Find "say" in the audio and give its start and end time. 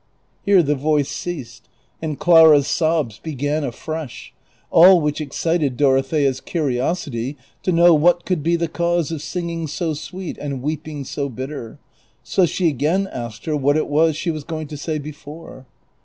14.77-14.97